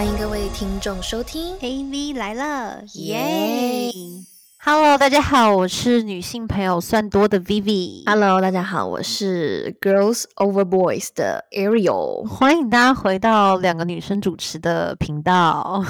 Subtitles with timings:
[0.00, 3.92] 欢迎各位听众收听 AV 来了，耶
[4.64, 8.04] ！Hello，大家好，我是女性朋友算多的 Vivi。
[8.06, 12.26] Hello，大家好，我是 Girls Over Boys 的 Ariel。
[12.26, 15.84] 欢迎大家回到两个女生主持的频道。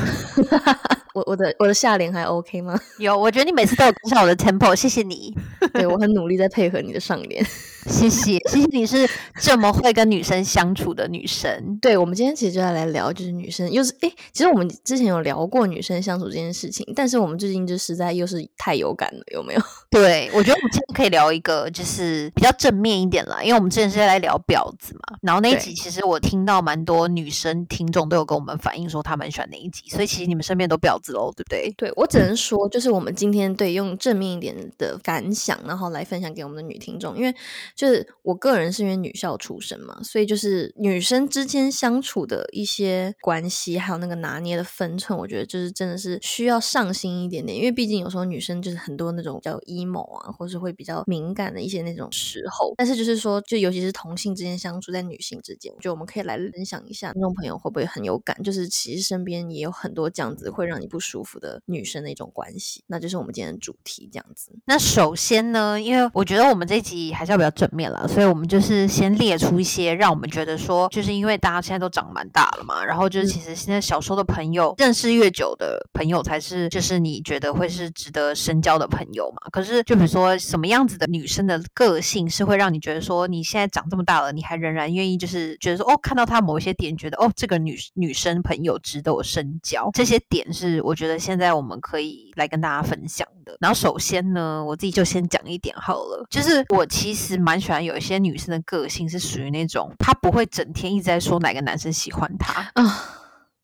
[1.14, 2.78] 我我的我的下联还 OK 吗？
[2.98, 5.34] 有，我觉得你每次都有跟上我的 tempo，谢谢你，
[5.74, 7.44] 对我很努力在配合你的上联。
[7.86, 9.08] 谢谢，谢谢你是
[9.40, 11.78] 这么会跟女生相处的女生。
[11.80, 19.62] 对，我们今天其实就要来聊，就是女生又是诶，其实我们之前有聊过女生相处这件事情，但是我们最近就实在又是太有感了，有没有？
[19.88, 31.72] 对，我觉得我们今天可以聊一个就是比较正面一点啦，因为我们之前是在来聊婊子嘛，然后那一集其实我听到蛮多女生听众都有跟我们反映说她们喜欢那一集，所以其实你们身边都婊子喽，对不对？
[31.76, 37.34] 对我只能说，就是我们今天对用正面一点的感想，然后来分享给我们的女听众，因为
[37.74, 58.36] 就是我个人是因为女校出身嘛，所以就是女生之间相处的一些关系，还有那个拿捏的分寸，我觉得就是真的是需要上心一点点，因为毕竟有时候女生就是很多那种叫 emo 啊，或是会比较敏感的一些那种时候，但是就是说，就尤其是同性之间相处，在女性之间，就我们可以来分享一下，听众朋友会不会很有感？
[58.42, 64.50] 就是其实身边也有很多这样子会让你不舒服的女生的一种关系，那就是我们今天的主题这样子。
[64.66, 79.48] 那首先呢，因为我觉得我们这一集还是要比较正面了，所以我们就是先列出一些让我们觉得说，就是因为大家现在都长蛮大了嘛，然后就是其实现在小时候的朋友，认识越久的朋友才是，就是你觉得会是值得深交的朋友嘛。
[79.52, 93.56] 可是就比如说什么样子的女生的个性是会让你觉得说，你现在长这么大了，你还仍然愿意就是觉得说，哦，看到她某一些点，觉得哦，这个女女生朋友值得我深交，这些点是我觉得现在我们可以来跟大家分享的。
[93.60, 102.70] 然后首先呢，我自己就先讲一点好了，就是我其实蛮喜欢有一些女生的个性是属于那种，她不会整天一直在说哪个男生喜欢她。
[102.74, 103.19] 啊，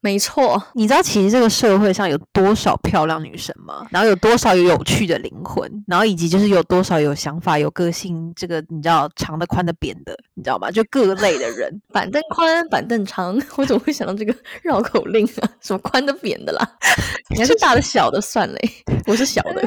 [0.06, 3.84] 没错，你知道其实这个社会上有多少漂亮女生吗？
[3.90, 10.70] 然后有多少有有趣的灵魂，然后以及就是有多少有想法、有个性，这个你知道长的、宽的、扁的，你知道吗？
[10.70, 11.82] 就各类的人。
[11.92, 15.50] 板凳宽，板凳长，我怎么会想到这个绕口令啊？
[15.60, 16.64] 什么宽的、扁的啦？
[17.28, 18.70] 你还是大的、小的算嘞？
[19.08, 19.66] 我是小的。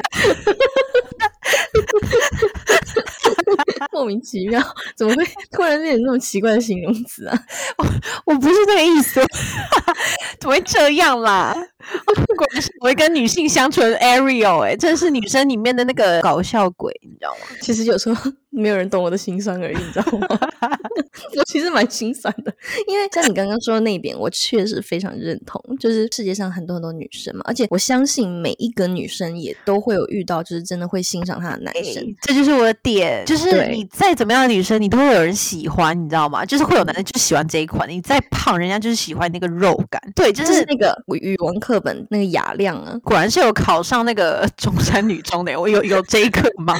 [3.92, 4.60] 莫名其妙，
[4.96, 7.38] 怎么会突然变成那么奇怪的形容词啊？
[7.78, 7.86] 我
[8.26, 9.20] 我不是那个意思，
[10.40, 11.54] 怎么会这样啦？
[12.36, 17.56] 果然是我会跟女性相处的 Ariel，哎、真是女生里面的那个搞笑鬼，你知道吗？
[17.60, 20.26] 其实有时候没有人懂我的心酸而已，你知道吗？
[21.36, 22.52] 我其实蛮心酸的，
[22.88, 25.60] 因为像你刚刚说的那一点，我确实非常认同。
[25.78, 32.04] 就是世界上很多很多女生嘛，而且我相信每一个女生也都会有遇到，就是真的会欣赏她的男生。
[32.22, 36.44] 这就是我的点，就是你再怎么样的女生，你都会有人喜欢，你知道吗？
[36.44, 40.00] 就是会有男生就喜欢这一款，你再胖，人家就是喜欢那个肉感。
[40.14, 46.74] 对，就就是是那个语文课课本那个雅量啊，果然是有考上那个中山女中的，我有有这一课吗？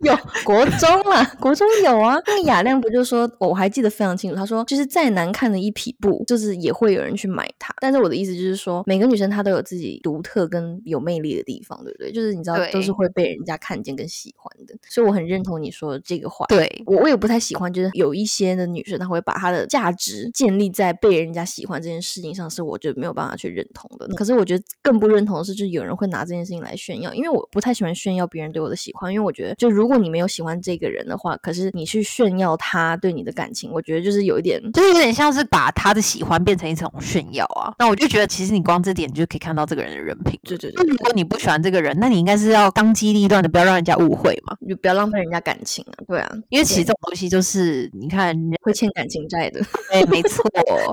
[0.06, 2.16] 有国中啊，国中有啊。
[2.26, 7.74] 那个雅亮不就说，我还记得非常清楚，他说就是再难看的一匹布，就是也会有人去买它。
[7.80, 12.10] 但是我的意思就是说，每个女生她都有自己独特跟有魅力的地方，对不对？
[12.10, 14.74] 就是你知道，都是会被人家看见跟喜欢的。
[14.88, 16.46] 所以我很认同你说的这个话。
[16.46, 24.08] 对，我我也不太喜欢，就是有一些的女生，她会把她的价值建立在被人家喜欢这件事情上，是我就没有办法去认同的。
[24.16, 34.60] 可是我觉得更不认同的是，就是有人会拿这件事情来炫耀，因为我不太喜欢炫耀别人对我的喜欢，因为我觉得，就如果你没有喜欢这个人的话，可是你去炫耀他对你的感情，我觉得就是有一点。
[34.72, 37.74] 就是有点像是把他的喜欢变成一种炫耀啊。
[37.78, 40.38] 那我就觉得，其实你光这点就可以看到这个人的人品。
[40.44, 44.56] 对对对，那如果你不喜欢这个人，那你应该是要当机立断的，不要让人家误会嘛。
[44.60, 50.44] 你就不要浪费人家感情啊，对啊，因为其实这种东西就是，你看，会欠感情债的，哎，没错，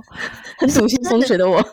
[0.58, 1.62] 很土性风水的我。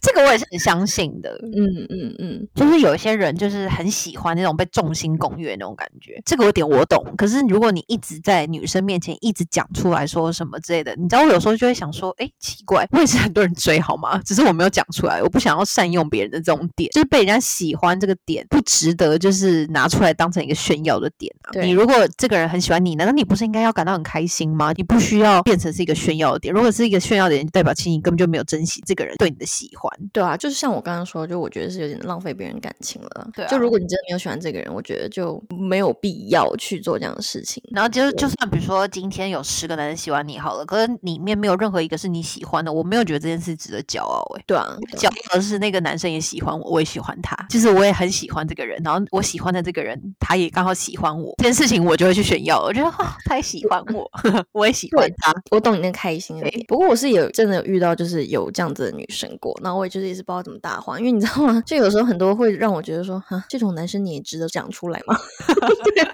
[0.00, 1.30] 这个我也是很相信的。
[1.42, 7.04] 嗯嗯嗯，就是有一些人就是很喜欢那种被众星拱月那种感觉，这个有点我懂。
[7.16, 14.20] 可是如果你一直在女生面前一直讲出来说什么之类的，你知道我有时候就会想说，哎，奇怪，我也是很多人追好吗？
[14.24, 21.60] 只是我没有讲出来，我不想要善用别人的这种点，就是被人家喜欢这个点不值得就是拿出来当成一个炫耀的点啊。
[21.60, 24.72] 你如果这个人很喜欢你，难道你不是应该要感到很开心吗？
[24.76, 29.90] 你不需要变成是一个炫耀的点，如果是一个炫耀的点，就代表其实你根本就没有珍惜这个人对你的喜欢。
[30.12, 33.28] 对啊，就是像我刚刚说，就我觉得是有点浪费别人感情了。
[33.34, 37.62] 对啊就如果你真的没有喜欢这个人，我觉得就没有必要去做这样的事情。
[37.70, 54.10] 然后就就算比如说今天有十个男生喜欢你好了，可是里面没有任何一个是你喜欢的，我没有觉得这件事值得骄傲诶、对啊，对啊骄傲的是那个男生也喜欢我，我也喜欢他，就是我也很喜欢这个人，然后我喜欢的这个人他也刚好喜欢我，这件事情我就会去炫耀，我觉得哦，他也喜欢我，
[54.52, 56.64] 我也喜欢他，我懂你那开心的点。
[56.66, 61.62] 不过我是有真的有遇到就是有这样子的女生过，然后我也就是也是不知道怎么搭话，因为你知道吗？
[61.66, 65.18] 就有时候很多会让我觉得说，哈，这种男生你也值得讲出来吗？
[65.84, 66.04] 对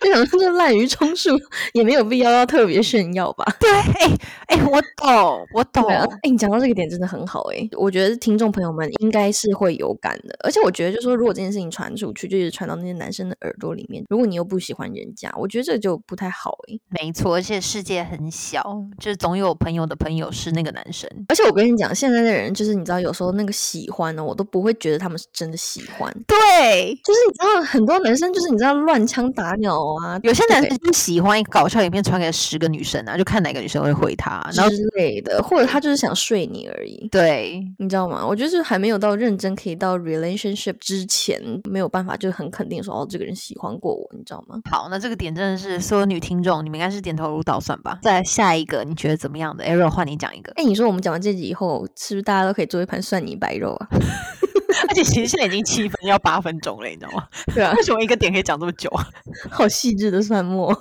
[0.00, 1.30] 就想说这滥竽充数，
[1.72, 3.44] 也没有必要要特别炫耀吧。
[3.58, 4.18] 对，哎
[4.48, 18.62] 哎，我懂，我懂哎、你讲到这个点真的很好哎、我觉得听众朋友们应该是会有感的，而且我觉得就是说，如果这件事情传出去，就是传到那些男生的耳朵里面，如果你又不喜欢人家，我觉得这就不太好哎、没错，而且世界很小，
[18.98, 21.08] 就是总有朋友的朋友是那个男生。
[21.28, 37.06] 而且我跟你讲，现在的人就是你知道，有时候那个喜欢呢，我都不会觉得他们是真的喜欢，对，就是你知道很多男生就是你知道乱枪打鸟啊，有些男生就喜欢一个搞笑影片传给十个女生啊，就看哪个女生会回他，然后之类的，或者他就是想睡你而已。
[37.10, 38.26] 对，你知道吗？
[38.26, 44.60] 我觉得就是还没有到认真可以到 relationship 之前，没有办法就很肯定说哦，这个人喜欢过我，你知道吗？
[44.70, 47.98] 好，那这个点真的是所有女听众，你们应该是点头如捣蒜吧？
[48.02, 53.88] 再下一个，你觉得怎么样的？Arrow 换你讲一个，哎，你说我们讲完这集以后，是不是大家都可以做一盘蒜泥白肉啊？
[54.88, 57.26] 而且其实现在已经七分要八分钟了，你知道吗？
[57.54, 59.04] 对啊，为什么一个点可以讲这么久啊？
[59.50, 60.72] 好细致的蒜末。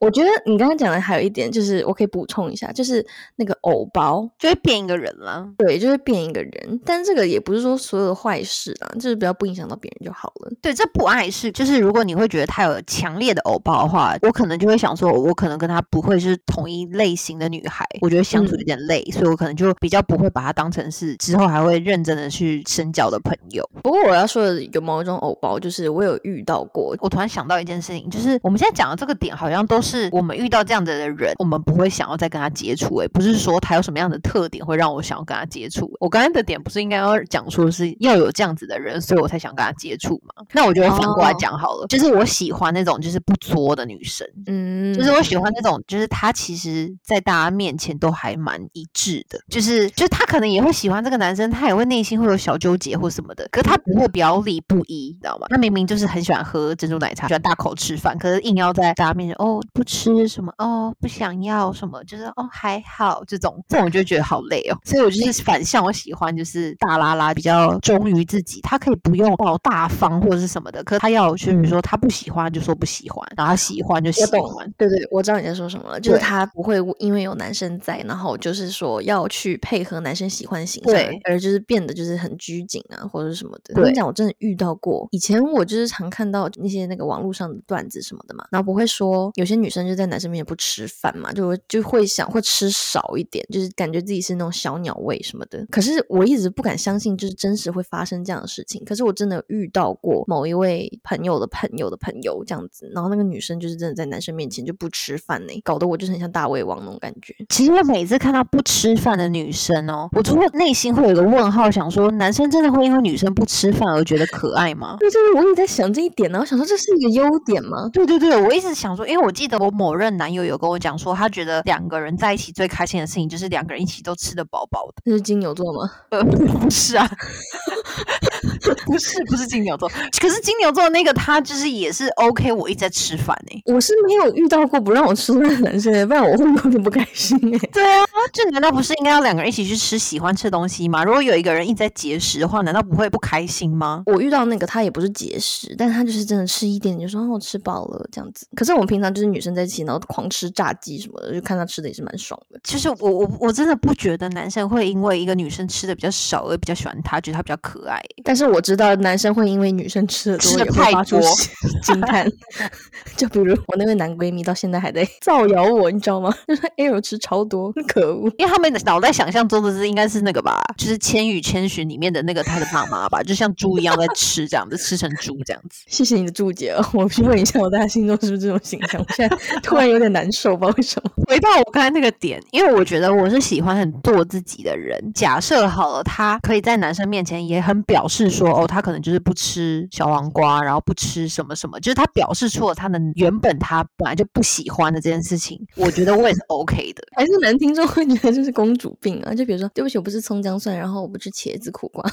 [0.00, 3.06] 我觉得你刚刚讲的还有一点，就是我可以补充一下，就是
[3.36, 5.46] 那个偶包，就会变一个人了。
[5.58, 6.80] 对，就会变一个人。
[6.84, 10.50] 但这个也不是说所有的坏事啦，就是不要不影响到别人就好了。
[10.62, 11.52] 对，这不碍事。
[11.52, 23.68] 就是如果你会觉得他有强烈的偶包的话，我可能就会想说，我可能跟他不会是同一类型的女孩，我觉得相处有点累，所以我可能就比较不会把他当成是之后还会认真的去深交的朋友。
[23.82, 32.96] 不过我要说的有某一种偶包，就是我有遇到过，我突然想到一件事情，就是我们现在讲的这个点，好像都是我们遇到这样子的人，我们不会想要再跟他接触。
[32.98, 35.90] 诶，不是说他有什么样的特点会让我想要跟他接触。
[36.00, 40.44] 我刚才的点不是应该要讲说是要有这样子的人，所以我才想跟他接触嘛？
[40.52, 44.26] 那我就会反过来哦讲好了，就是我喜欢那种就是不作的女生。
[44.46, 55.46] 嗯，就是我喜欢那种，就是她其实，在大家面前都还蛮一致的，就是就是她可能也会喜欢这个男生，她也会内心会有小纠结或什么的，可是她不会表里不一，你知道吗？
[55.50, 83.72] 她明明就是很喜欢喝珍珠奶茶，喜欢大口吃饭，可是硬要在大家面前哦不吃什么哦不想要什么，就是哦还好这种，这种我就觉得好累哦，所以我就是反向，我喜欢就是大拉拉比较忠于自己，他可以不用抱大方或者是什么的，可是她要就是说他不喜欢就说不喜欢，然后她喜欢就喜欢。，对对，我知道你在说什么了，就是对他不会因为有男生在，然后就是说要去配合男生喜欢的形象，对而就是变得就是很拘谨啊，或者是什么的。
[83.76, 85.08] 我跟你讲，我真的遇到过。
[85.10, 95.64] 以前我就是常看到那些那个网络上的段子什么的嘛，然后不会说有些女生就在男生面前不吃饭嘛，就就会想会吃少一点，就是感觉自己是那种小鸟胃什么的。
[95.70, 98.84] 可是我一直不敢相信，就是真实会发生这样的事情。
[98.84, 107.34] 可是我真的有遇到过某一位朋友的朋友的朋友这样子，然后那个女生就是真的在男生面前就不吃饭呢，搞得我就是很像大胃王那种感觉。
[107.48, 114.96] 其实我每次看到不吃饭的女生哦，我就会内心会有一个问号，想说男生真的会因为女生不吃饭而觉得可爱吗？
[114.98, 117.88] 对，就是我也在想这一点呢，我想说这是一个优点吗？
[117.92, 125.02] 对对对，我一直想说，因为我记得我某任男友有跟我讲说，他觉得两个人在一起最开心的事情就是两个人一起都吃得饱饱的。
[125.04, 125.90] 那是金牛座吗？
[126.10, 127.08] 呃， 不是啊，
[128.86, 129.88] 不是不是金牛座，
[130.20, 137.58] 可是金牛座那个他就是也是 OK，我一直在吃饭哎、我是没有遇到过不让我吃饭的男生耶，不然我会有点不开心哎。
[137.72, 141.04] 对啊，这难道不是应该要两个人一起去吃喜欢吃的东西吗？
[141.04, 144.02] 如果有一个人一直在节食的话，难道不会不开心吗？
[144.06, 148.46] 我遇到那个他也不是节食，但他就是真的吃一点点就说哦我吃饱了这样子。
[148.54, 152.58] 可是我们平常就是女生在一起，然后狂吃炸鸡什么的，就看他吃的也是蛮爽的。
[152.64, 158.00] 其实我我我真的不觉得男生会因为一个女生吃的比较少而比较喜欢她，觉得她比较可爱。
[158.24, 161.28] 但是我知道男生会因为女生吃的多也会发出多
[161.82, 162.30] 惊叹，
[163.16, 166.34] 就比如我那位男闺蜜到现在还在造谣我，你知道吗？
[166.46, 168.30] 就说 L 吃超多，可恶。
[168.38, 175.82] 因为他们脑袋想象中的是应该是那个吧，就是《千与千寻》里面的那个他的妈妈吧，就像猪一样在吃这样子，吃成猪这样子。
[175.86, 179.00] 谢谢你的注解哦，我去问一下我在他心中是不是这种形象？
[179.00, 179.29] 我现在
[179.62, 181.10] 突然有点难受，不知道为什么。
[181.28, 184.98] 回到我刚才那个点，因为我觉得我是喜欢很做自己的人。
[185.14, 197.02] 假设好了，他可以在男生面前也很表示说，哦，他可能就是不吃小黄瓜，然后不吃什么什么，就是他表示出了他的原本他本来就不喜欢的这件事情，我觉得我也是 OK 的。
[197.16, 199.34] 还是男听众会觉得这是公主病啊？
[199.34, 202.04] 就比如说，对不起，我不是葱姜蒜，然后我不吃茄子苦瓜。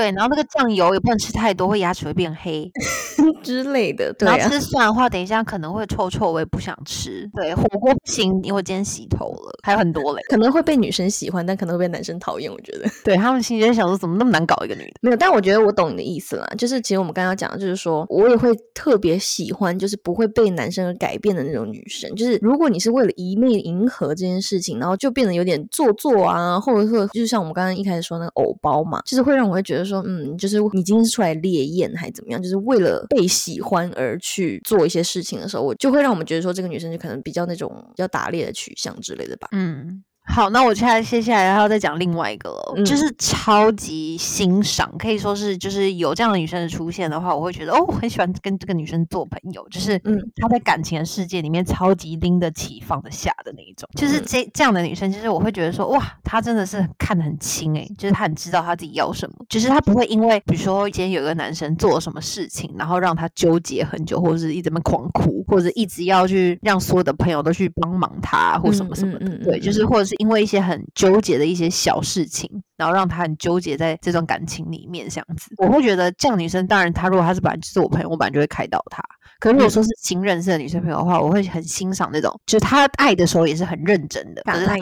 [0.00, 2.70] 对，然后那个酱油也不能吃太多，会牙齿会变黑
[3.44, 4.10] 之类的。
[4.14, 7.28] 对然后吃蒜的话，等一下可能会臭臭，我也不想吃。
[7.34, 12.50] 对，火锅不行，因为我今天洗头了，还有很多嘞，可能会被女生喜欢，但可能会被男生讨厌。
[12.50, 14.92] 我觉得，对他们心里在想说，怎么那么难搞一个女的？
[15.02, 16.46] 没有，但我觉得我懂你的意思啦。
[16.56, 22.10] 就是其实我们刚刚讲的，就是说我也会特别喜欢，就是不会被男生而改变的那种女生。
[22.14, 30.58] 就是如果你是为了一昧迎合这件事情，然后就变得有点做作啊，或者说就是像我们刚刚一开始说那个藕包嘛，就是会让我会觉得说，嗯，就是。
[30.72, 32.40] 你今天是出来猎艳还是怎么样？
[32.40, 39.48] 就是为了被喜欢而去做一些事情的时候，我就会让我们觉得说，这个女生就可能比较那种比较打猎的取向之类的吧。
[39.52, 40.02] 嗯。
[40.30, 70.19] 好，那我现在接下来还要再讲另外一个了，就是超级欣赏，可以说是就是有这样的女生的出现的话，我会觉得哦，我很喜欢跟这个女生做朋友，就是嗯，她在感情的世界里面超级拎得起放得下的那一种，就是这这样的女生，其实我会觉得说哇，她真的是看得很清诶，就是她很知道她自己要什么，就是她不会因为比如说今天有一个男生做了什么事情，然后让她纠结很久，或者是一直在狂哭，或者一直要去让所有的朋友都去帮忙她或什么什么的，对，就是或者是。
[70.20, 79.04] 因为一些很纠结的一些小事情，然后让他很纠结在这段感情里面，这样子，我会觉得这样女生，当然她如果她是本来就是我朋友，我本来就会开导她。
[79.38, 84.76] 可如果说是新认识的女生朋友的话，我会很欣赏那种，就是她爱的时候也是很认真的，可是她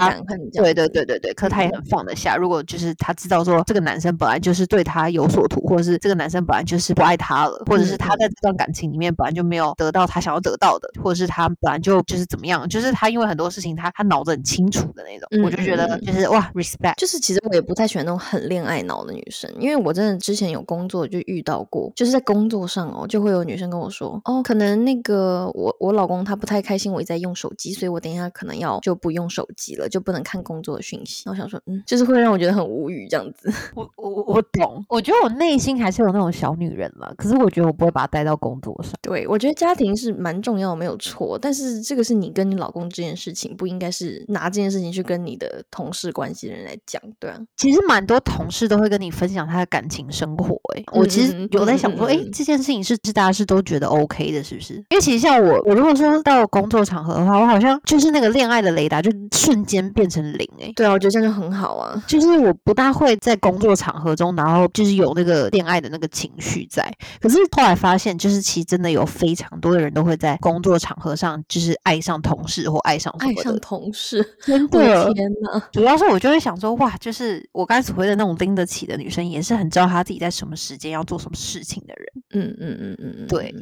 [0.52, 2.36] 对对对对对，可是她也很放得下。
[2.36, 16.94] 如果就是她知道说这个男生本来就是对她有所图，或者是这个男生本来就是不爱她了，或者是她在这段感情里面本来就没有得到她想要得到的，或者是她本来就就是怎么样，就是她因为很多事情她她脑子很清楚的那种，我就觉得就是哇，respect。
[16.96, 24.42] 就是其实我也不太喜欢那种很恋爱脑的女生，因为我真的之前有工作就遇到过，就是在工作上哦，就会有女生跟我说哦。
[24.42, 31.28] 可能那个我我老公他不太开心，我一在用手机，所以我等一下可能要就不用手机了，就不能看工作的讯息。
[31.28, 33.52] 我想说，嗯，就是会让我觉得很无语这样子。
[33.74, 38.92] 我我我懂，我觉得我内心还是有那种小女人了，可是我觉得我不会把它带到工作上。
[39.02, 41.38] 对，我觉得家庭是蛮重要，没有错。
[41.40, 47.38] 但是这个是你跟你老公这件事情，不应该是拿这件事情去跟你的同事关系的人来讲，对啊。
[47.56, 54.74] 其实蛮多同事都会跟你分享他的感情生活，哎，我其实有在想说，哎，这件事情是是大家是都觉得 OK 的，是不是？
[54.88, 55.18] 因为其实。
[55.18, 60.72] 像我，我如果说到工作场合的话，我好像就是那个恋爱的雷达，就瞬间变成零哎。
[60.76, 62.00] 对啊，我觉得这样就很好啊。
[62.06, 66.88] 就是我不大会在工作场合中，然后就是有那个恋爱的那个情绪在。
[67.20, 75.60] 可是后来发现，就是其实真的有非常多的人都会在工作场合上，就是爱上同事或爱上爱上同事，真 的天哪！
[75.72, 82.06] 主要是我就会想说，哇，就是我刚才所谓的那种拎得起的女生，也是很知道她自己在什么时间要做什么事情的人。
[82.30, 83.52] 嗯嗯嗯嗯嗯，对。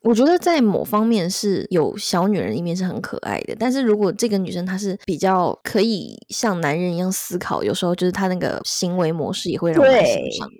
[0.00, 10.50] 我觉得在某方面是有小女人一面是很可爱的，但是如果这个女生她是比较可以像男人一样思考，有时候就是她那个行为模式也会让我欣赏。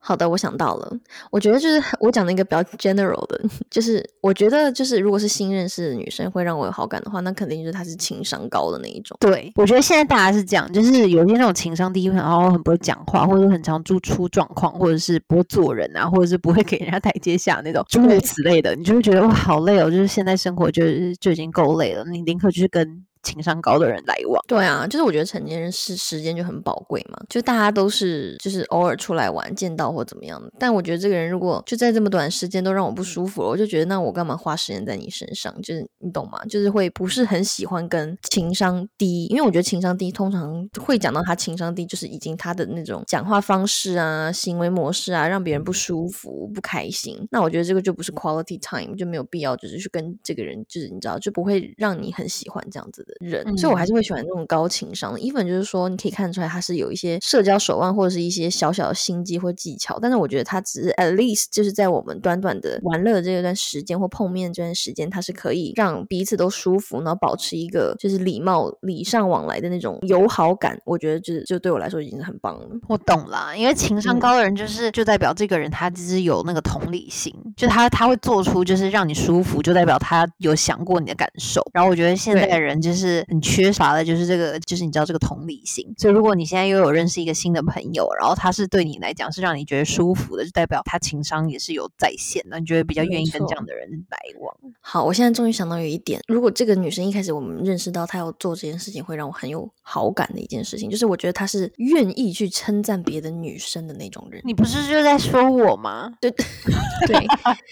[0.00, 0.92] 好的，我想到了。
[1.30, 9.16] 我觉得就是我讲的一个比较 general 的， 就是我觉得就是如果是新认识的女生会让我有好感的话，那肯定就是她是情商高的那一种。
[9.20, 19.90] 对，我觉得现在大家是这样，就是有些那种情商低，然后很不会讲话，或者很常出出状况，或者是不会做人啊，或者是不会给人家台阶下那种诸如此类的，你就会觉得哇，好累哦！
[19.90, 23.04] 就是现在生活就是就已经够累了，你宁可就是跟。
[23.22, 35.54] 情商高的人来往，对啊，就是我觉得成年人是时间就很宝贵嘛，就大家都是就是偶尔出来玩见到或怎么样的，但我觉得这个人如果就在这么短时间都让我不舒服了，我就觉得那我干嘛花时间在你身上？
[35.62, 36.38] 就是你懂吗？
[36.48, 47.26] 就是会不是很喜欢跟情商低，因为我觉得情商低通常会讲到他情商低，就是已经他的那种讲话方式啊、行为模式啊，让别人不舒服、不开心。
[47.30, 53.04] 那我觉得这个就不是 quality time，就没有必要就是去跟这个人，就是你知道就不会让你很喜欢这样子。
[53.20, 55.18] 人，所以我还是会喜欢那种高情商的。
[55.18, 70.80] even 就是说，你可以看出来他是有一些社交手腕或者是一些小小的心机或技巧，但是我觉得他只是 at least 就是在我们短短的玩乐这一段时间或碰面这段时间，他是可以让彼此都舒服，然后保持一个就是礼貌礼尚往来的那种友好感。
[70.84, 72.66] 我觉得就是就对我来说已经是很棒了。
[72.88, 81.62] 我懂了，因为情商高的人就是就代表这个人他其实有那个同理心，就他他会做出就是让你舒服，就代表他有想过你的感受。
[81.72, 82.97] 然后我觉得现在的人就是。
[82.98, 85.86] 是很缺乏的，就是这个，就是你知道这个同理心。
[85.96, 94.54] 所以如果你现在又有认识一个新的朋友，然后他是对你来讲是让你觉得舒服的，就代表他情商也是有在线的，你觉得比较愿意跟这样的人来往。
[94.80, 104.40] 好，我现在终于想到有一点，如果这个女生一开始我们认识到她要做这件事情，会让我很有好感的一件事情，就是我觉得她是愿意去称赞别的女生的那种人。
[104.44, 106.12] 你不是就在说我吗？
[106.20, 106.30] 对
[107.06, 107.26] 对，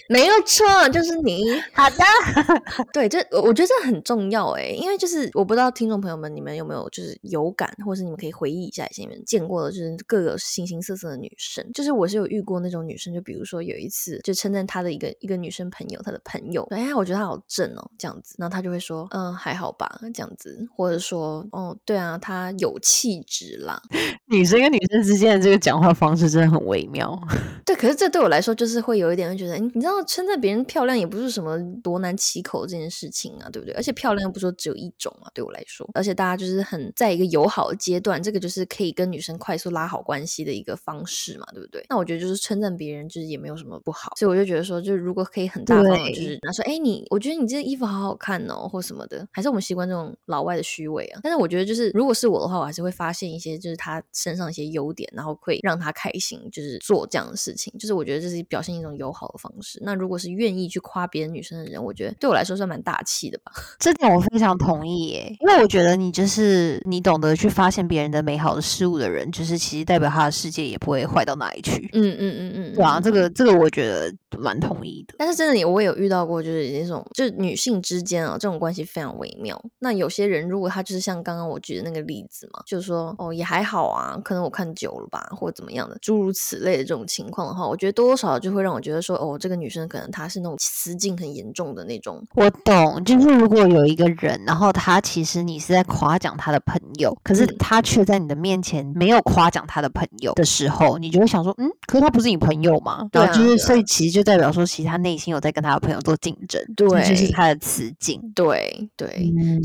[0.09, 1.43] 没有错，就是你。
[1.73, 2.03] 好的，
[2.93, 11.65] 对，这我觉得这很重要哎，因为就是我不知道听众朋友们你们有没有就是有感，或是你们可以回忆一下以前你们见过的，就是各个形形色色的女生。
[11.73, 23.81] 就是我是有遇过那种女生，就比如说有一次就称赞她的一个一个女生朋友，她的朋友，哎呀，我觉得她好正哦，这样子，然后她就会说，嗯，还好吧，这样子，或者说，哦，对啊，她有气质啦。
[24.29, 27.17] 女生跟女生之间的这个讲话方式真的很微妙。
[27.65, 33.73] 对，可是这对我来说就是会有一点会觉得，你知道称赞别人漂亮也不是什么多难启口这件事情啊，对不对？
[33.75, 41.85] 而且漂亮又不说只有一种啊，对我来说，而且大家就是很在一个友好的阶段，这个就是可以跟女生快速拉好关系的一个方式嘛，对不对？
[41.89, 51.19] 那我觉得就是称赞别人就是也没有什么不好，所以我就觉得说，就是如果可以很大方的，就是他说，哎，你我觉得你这件衣服好好看哦，或什么的，还是我们习惯这种老外的虚伪啊。
[51.23, 59.79] 但是我觉得就是如果是我的话，我还是会发现一些就是他身上一些优点，然后会让他开心，就是做这样的事情，就是我觉得这是表现一种友好的方式。
[59.83, 63.51] 那如果是愿意去夸别人女生的人，我觉得对我来说算蛮大气的吧。
[63.79, 71.89] 这点我非常同意耶，因为我觉得你就是你懂得去发现别人的美好的事物的人，就是其实代表他的世界也不会坏到哪里去。
[71.93, 75.15] 嗯嗯嗯嗯，对啊，这个这个我觉得蛮同意的。
[75.17, 79.61] 但是真的，我也有遇到过，就是那种就是女性之间啊，这种关系非常微妙。
[79.79, 92.23] 那有些人如果他就是像刚刚我举的那个例子嘛，就是说哦也还好啊，可能我看久了吧，或者怎么样的，诸如此类的这种情况的话，我觉得多多少少就会让我觉得说哦，这个女生可能她是那种雌竞很严重的那种。
[92.35, 103.07] 我懂，就是如果有一个人，然后他其实你是在夸奖他的朋友，可是他却在你的面前没有夸奖他的朋友的时候，你就会想说，嗯，可是他不是你朋友吗？
[103.11, 109.07] 对，就是所以其实就代表说，其实他内心有在跟他的朋友做竞争，对，就是他的雌竞，对对，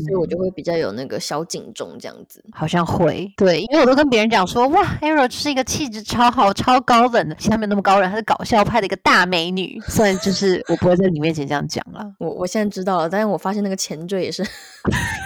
[0.05, 0.43] 所以我就。
[0.43, 14.45] 会比较有那个小警钟这样子，好像会，对，因为我都跟别人讲说，哇，Arrow 是一个气质超好、超高冷的，其实他没有那么高冷，她是搞笑派的一个大美女，虽然就是我不会在你面前这样讲了，我我现在知道了，但是我发现那个前缀也是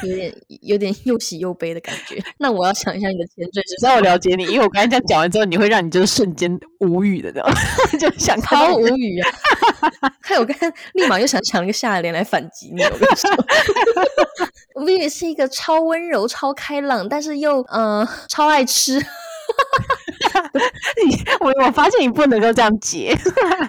[0.04, 7.54] 有点有点又喜又悲的感觉，那我要想一下你的前缀，让我了解你，因为我刚才这样讲完之后，你会让你就是瞬间无语的，这 样
[8.00, 9.32] 就想超无语啊，
[10.22, 13.30] 还有刚才立马又想抢一个下联来反击你，我跟你说。
[14.76, 19.04] ，Vivi 是一个超温柔、超开朗，但是又嗯超爱吃。
[21.08, 23.68] 你我我发现你不能够这样接， 对啊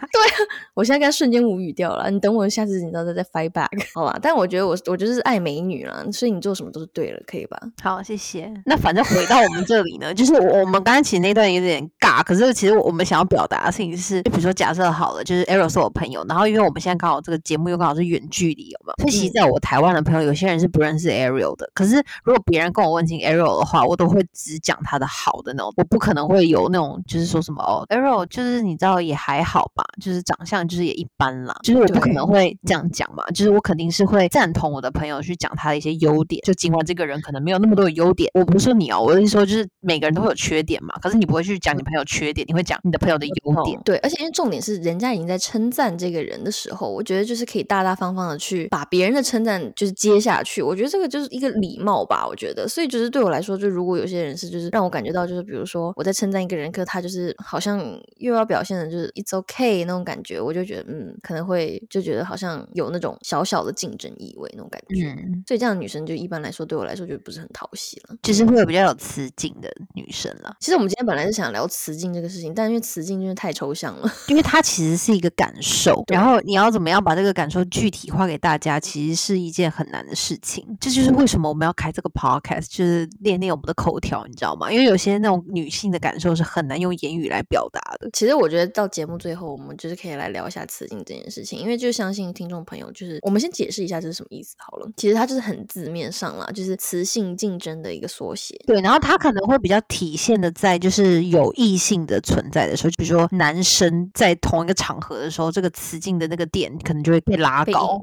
[0.74, 2.10] 我现在刚瞬间无语掉了。
[2.10, 4.18] 你等我下次，你知道再再 fight back 好吧？
[4.22, 7.58] 但我觉得我我就是爱美女了，所以你做什么都是对了，可以吧？
[7.82, 8.52] 好，谢谢。
[8.64, 19.02] 那反正回到我们这里呢，就是我们刚才其实那段有点尬，可是其实我们想要表达的事情是，就比如说假设好了，就是 Arrow 是我朋友，然后因为我们现在刚好这个节目又刚好是远距离，有没有？
[19.02, 21.68] 所以其实在我台湾的朋友，有些人是不认识 Arrow 的。
[21.74, 57.80] 可是如果别人跟我问起 Arrow 的话，我都会只讲他的好的那种，我不可能会有那种就是说什么哦，Arrow 就是你知道也还好吧，就是长相就是也一般啦，就是我不可能会这样讲嘛，就是我肯定是会赞同我的朋友去讲他的一些优点，就尽管这个人可能没有那么多的优点，我不是说你哦，我是说就是每个人都会有缺点嘛，可是你不会去讲你朋友缺点，你会讲你的朋友的优点，对，而且因为重点是人家已经在称赞这个人的时候，我觉得就是可以大大方方的去把别人的称赞就是接下去，我觉得这个就是一个礼貌吧，我觉得，所以就是对我来说，就如果有些人是就是让我感觉到就是比如说我在称赞一个人，可他就是好像
[58.16, 70.56] 又要表现的就是 it's okay 那种感觉，我就觉得嗯可能会就觉得好像有那种小小的竞争意味那种感觉，嗯所以这样的女生就一般来说对我来说就不是很讨喜了，就是会有比较有雌竞的女生了。
[70.60, 80.64] 其实我们今天本来是想聊雌竞这个事情，但因为雌竞真的太抽象了，因为它其实是一个感受，然后你要怎么样把这个感受具体化给大家，其实是一件很难的事情。
[80.80, 84.70] 这就是为什么我们要开这个 podcast，就是练练我们的口条，你知道吗？
[84.70, 88.08] 因为有些那种女性的感受是很难用言语来表达的。
[88.12, 94.88] 其实我觉得到节目最后，我们就是可以来聊一下雌竞这件事情，因为就相信听众朋友，就是我们先解释一下这是什么意思好了。
[94.96, 98.58] 其实它就是很字面上啦，就是雌性竞争的一个缩写。
[98.66, 108.00] 对，然后它可能会比较体现的在就是有异性的存在的时候，就比如说男生在同一个场合的时候，这个雌竞的那个点可能就会被拉高。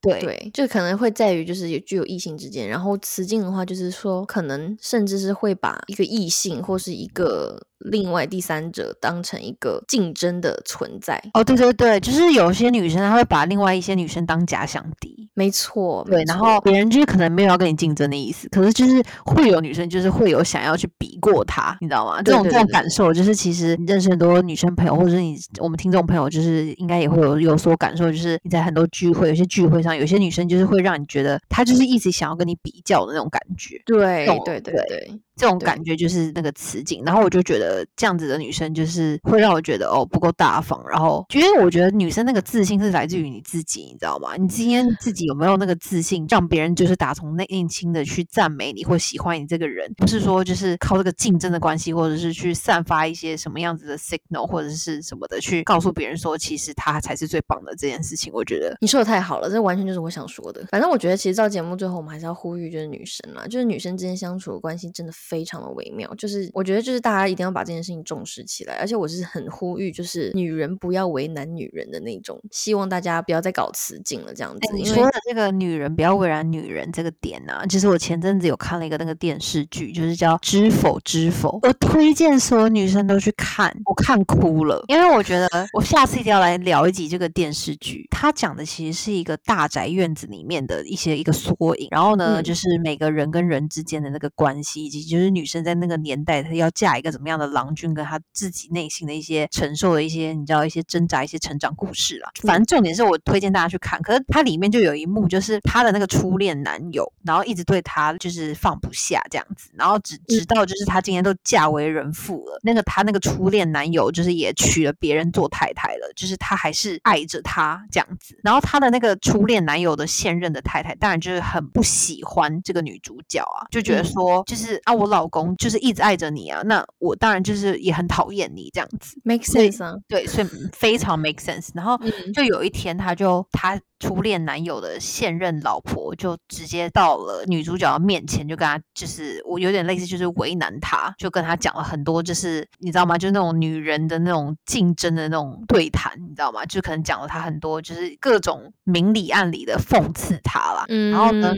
[0.00, 7.49] 对对，就可能会在于就是有具有异性之间，然后雌竞的话就是说可能甚至是会把一个异性或是一个。
[7.50, 22.22] 个另外第三者当成一个竞争的存在哦，对对对，就是有些女生她会把另外一些女生当假想敌，没错，对，然后别人就是可能没有要跟你竞争的意思，可是就是会有女生就是会有想要去比过她，你知道吗？
[22.22, 33.80] 这种这种感受，就是其实你认识很多女生朋友，或者是你我们听众朋友，就是应该也会有有所感受，就是你在很多聚会，有些聚会上，有些女生就是会让你觉得她就是一直想要跟你比较的那种感觉。
[33.86, 44.36] 对对对对对，这种感觉就是那个雌竞，然后我就觉得这样子的女生就是会让我觉得哦不够大方，然后因为我觉得女生那个自信是来自于你自己，你知道吗？
[44.36, 60.64] 你今天自己有没有那个自信，让别人就是打从内心的去赞美你或喜欢你这个人，不是说就是靠这个竞争的关系，或者是去散发一些什么样子的 signal 或者是什么的去告诉别人说其实他才是最棒的这件事情，我觉得你说的太好了，这完全就是我想说的。
[60.70, 66.12] 反正我觉得，其实到节目最后，我们还是要呼吁，就是女生啦，就是女生之间相处的关系真的非常的微妙。
[66.16, 68.74] 就是我觉得，就是大家一定要把这件事情重视起来。
[68.74, 74.58] 而且我是很呼吁，就是女人不要为难女人的那种，希望大家不要再搞雌竞了，这样子。
[74.62, 88.06] 哎，你说的这个女人不要为难女人这个点呢、啊，其实我前阵子有看了一个那个电视剧，就是叫《知否知否》，我推荐所有女生都去看，我看哭了，因为我觉得我下次一定要来聊一集这个电视剧。
[88.10, 102.30] 它讲的其实是一个大宅院子里面的一些一个缩影，然后呢，嗯就是每个人跟人之间的那个关系，以及就是女生在那个年代她要嫁一个怎么样的郎君，跟他自己内心的一些承受的一些你知道一些挣扎、一些成长故事啦。
[102.42, 118.38] 反正重点是我推荐大家去看，可是它里面就有一幕，就是她的那个初恋男友，然后一直对她就是放不下这样子，然后直直到就是她今天都嫁为人妇了，那个她那个初恋男友就是也娶了别人做太太了，就是她还是爱着他这样子。
[118.42, 129.20] 然后她的那个初恋男友的现任的太太，当然就是很不喜欢这个女主角啊，就觉得嗯说就是啊我老公就是一直爱着你啊，那我当然就是也很讨厌你这样子。
[129.24, 131.70] make sense 啊，对，所以非常 make sense。
[131.74, 143.18] 然后嗯就有一天，他就他初恋男友的现任老婆就直接到了女主角的面前，就跟他就是我有点类似，就是为难他，就跟他讲了很多，就是你知道吗？
[143.18, 146.64] 就是那种女人的那种竞争的那种对谈，你知道吗？
[146.64, 150.84] 就可能讲了他很多，就是各种明里暗里的讽刺他啦。
[150.88, 151.52] 嗯，然后呢，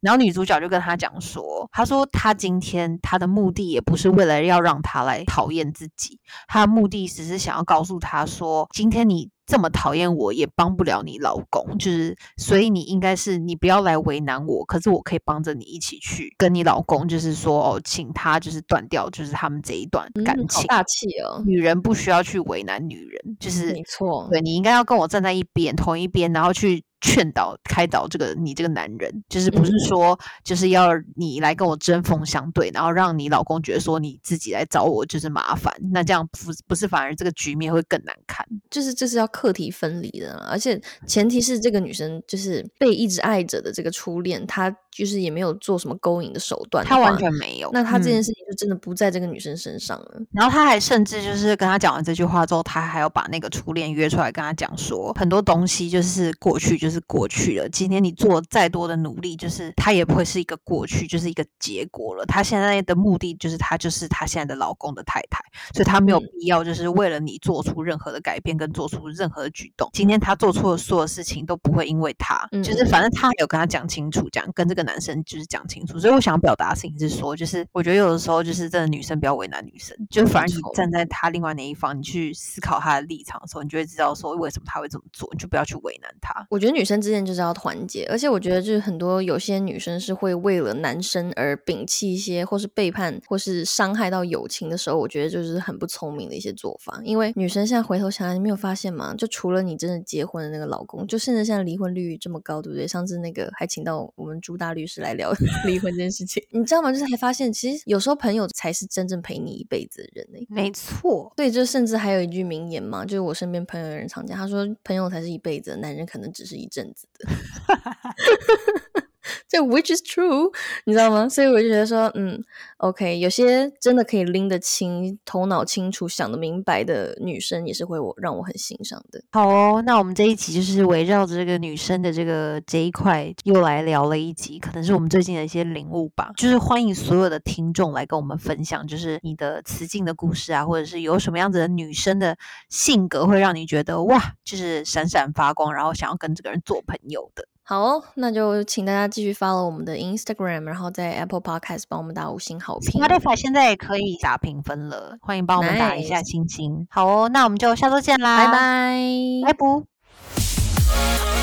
[0.00, 20.66] 然后女主角就跟他讲说，她说她今天她的目的也不是为了要让他来讨厌自己，他的目的只是想要告诉他说，今天你这么讨厌我，也帮不了你老公，就是所以你应该是你不要来为难我，可是我可以帮着你一起去跟你老公，就是说哦，请他就是断掉就是他们这一段感情。
[20.66, 38.44] 大气哦，女人不需要去为难女人，就是没错，对你应该要跟我站在一边，同一边，然后去劝导、开导这个你这个男人，就是不是嗯说就是要你来跟我针锋相对，然后让你老公觉得说你自己来找我就是麻烦，那这样不不是反而这个局面会更难看。
[38.70, 50.20] 就是这是要课题分离的啦，而且前提是这个女生就是被一直爱着的这个初恋，她就是也没有做什么勾引的手段的话，他完全没有，那她这嗯件事情就真的不在这个女生身上了。
[50.32, 62.24] 然后她还甚至就是跟她讲完这句话之后，她还要把那个初恋约出来跟她讲说，很多东西就是过去就是过去了，今天你做再多的努力，就是他也不会是一个过去，就是一个结果了。
[62.26, 65.40] 他现在的目的就是他就是他现在的老公的太太，
[65.74, 69.88] 所以他没有嗯必要就是为了你做出任何的改变跟做出任何的举动。
[69.92, 75.98] 今天他做错的所有事情都不会因为他，嗯就是反正他有跟他讲清楚，讲跟这个男生就是讲清楚。
[75.98, 86.46] 所以我想要表达的事情是说，就是我觉得有的时候就是真的女生不要为难女生，就是反而你站在他另外那一方，你去思考他的立场的时候，你就会知道说为什么他会这么做，你就不要去为难他。
[86.50, 97.00] 我觉得女生之间就是要团结，而且我觉得就是很多有些女生是会为了男生而摒弃一些，或是背叛，或是伤害到友情的时候，我觉得就是很不聪明的一些做法。
[97.04, 99.12] 因为女生现在回头想想，你没有发现吗？
[99.18, 102.86] 就除了你真的结婚的那个老公，就甚至现在离婚率这么高，对不对？
[102.86, 105.32] 上次那个还请到我们朱大律师来聊
[105.66, 106.92] 离婚这件事情，你知道吗？
[106.92, 117.28] 就是还发现，其实有时候朋友才是真正陪你一辈子的人呢、没错，对，就甚至还有一句名言嘛，就是我身边朋友有人常讲，他说朋友才是一辈子，男人可能只是一阵子的。
[119.48, 120.52] 这 which is true，
[120.84, 121.28] 你知道吗？
[121.28, 122.42] 所以我就觉得说，嗯
[122.78, 129.22] ，OK，有些真的可以拎得清、头脑清楚、想得明白的女生，也是会我让我很欣赏的。
[129.32, 136.30] 好哦，那我们这一集就是围绕着这个女生的这个这一块，又来聊了一集，可能是我们最近的一些领悟吧。
[136.36, 142.36] 就是欢迎所有的听众来跟我们分享，就是你的雌竞的故事啊，或者是有什么样子的女生的
[142.68, 147.46] 性格会让你觉得哇，就是闪闪发光，然后想要跟这个人做朋友的。
[147.68, 152.98] 好哦，那就请大家继续 follow 我们的 Instagram，然后在 Apple Podcast 帮我们打五星好评。
[152.98, 156.86] Spotify 现在也可以打评分了，欢迎帮我们打一下星星。
[156.88, 158.98] 好哦，那我们就下周见啦，拜拜，
[159.44, 161.37] 拜拜。